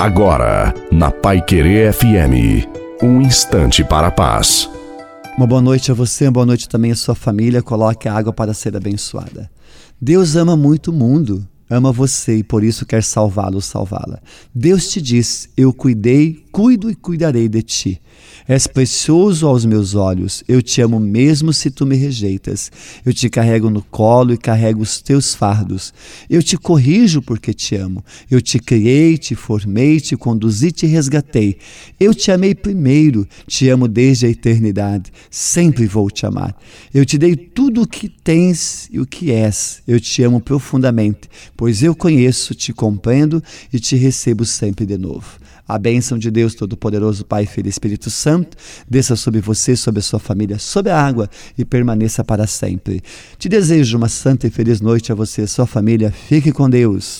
Agora, 0.00 0.72
na 0.90 1.10
Pai 1.10 1.42
Querer 1.44 1.92
FM, 1.92 2.66
um 3.02 3.20
instante 3.20 3.84
para 3.84 4.06
a 4.06 4.10
paz. 4.10 4.66
Uma 5.36 5.46
boa 5.46 5.60
noite 5.60 5.90
a 5.90 5.94
você, 5.94 6.24
uma 6.24 6.32
boa 6.32 6.46
noite 6.46 6.66
também 6.66 6.90
à 6.90 6.96
sua 6.96 7.14
família. 7.14 7.62
Coloque 7.62 8.08
a 8.08 8.14
água 8.14 8.32
para 8.32 8.54
ser 8.54 8.74
abençoada. 8.74 9.50
Deus 10.00 10.36
ama 10.36 10.56
muito 10.56 10.90
o 10.90 10.94
mundo 10.94 11.46
ama 11.70 11.92
você 11.92 12.38
e 12.38 12.42
por 12.42 12.64
isso 12.64 12.84
quer 12.84 13.02
salvá-lo, 13.04 13.60
salvá-la. 13.62 14.18
Deus 14.52 14.88
te 14.88 15.00
diz: 15.00 15.48
Eu 15.56 15.72
cuidei, 15.72 16.44
cuido 16.50 16.90
e 16.90 16.94
cuidarei 16.94 17.48
de 17.48 17.62
ti. 17.62 18.00
És 18.48 18.66
precioso 18.66 19.46
aos 19.46 19.64
meus 19.64 19.94
olhos. 19.94 20.42
Eu 20.48 20.60
te 20.60 20.80
amo 20.80 20.98
mesmo 20.98 21.52
se 21.52 21.70
tu 21.70 21.86
me 21.86 21.96
rejeitas. 21.96 22.70
Eu 23.04 23.14
te 23.14 23.28
carrego 23.28 23.70
no 23.70 23.82
colo 23.82 24.32
e 24.32 24.36
carrego 24.36 24.82
os 24.82 25.00
teus 25.00 25.34
fardos. 25.34 25.92
Eu 26.28 26.42
te 26.42 26.56
corrijo 26.56 27.22
porque 27.22 27.54
te 27.54 27.76
amo. 27.76 28.04
Eu 28.30 28.40
te 28.40 28.58
criei, 28.58 29.16
te 29.16 29.34
formei, 29.34 30.00
te 30.00 30.16
conduzi, 30.16 30.72
te 30.72 30.86
resgatei. 30.86 31.58
Eu 31.98 32.14
te 32.14 32.32
amei 32.32 32.54
primeiro, 32.54 33.26
te 33.46 33.68
amo 33.68 33.86
desde 33.86 34.26
a 34.26 34.30
eternidade. 34.30 35.12
Sempre 35.30 35.86
vou 35.86 36.10
te 36.10 36.26
amar. 36.26 36.56
Eu 36.92 37.06
te 37.06 37.16
dei 37.18 37.36
tudo 37.36 37.82
o 37.82 37.86
que 37.86 38.08
tens 38.08 38.88
e 38.90 38.98
o 38.98 39.06
que 39.06 39.30
és. 39.30 39.82
Eu 39.86 40.00
te 40.00 40.22
amo 40.22 40.40
profundamente, 40.40 41.28
pois 41.56 41.82
eu 41.82 41.94
conheço, 41.94 42.54
te 42.54 42.72
compreendo 42.72 43.42
e 43.72 43.78
te 43.78 43.94
recebo 43.94 44.44
sempre 44.44 44.84
de 44.84 44.98
novo. 44.98 45.38
A 45.70 45.78
bênção 45.78 46.18
de 46.18 46.32
Deus 46.32 46.39
Todo-Poderoso, 46.48 47.24
Pai, 47.24 47.46
Filho 47.46 47.66
e 47.66 47.70
Espírito 47.70 48.08
Santo, 48.10 48.56
desça 48.88 49.16
sobre 49.16 49.40
você, 49.40 49.76
sobre 49.76 50.00
a 50.00 50.02
sua 50.02 50.18
família, 50.18 50.58
sobre 50.58 50.90
a 50.90 51.00
água 51.00 51.28
e 51.58 51.64
permaneça 51.64 52.24
para 52.24 52.46
sempre. 52.46 53.02
Te 53.38 53.48
desejo 53.48 53.96
uma 53.96 54.08
santa 54.08 54.46
e 54.46 54.50
feliz 54.50 54.80
noite 54.80 55.12
a 55.12 55.14
você 55.14 55.42
e 55.42 55.44
a 55.44 55.48
sua 55.48 55.66
família. 55.66 56.10
Fique 56.10 56.52
com 56.52 56.70
Deus. 56.70 57.18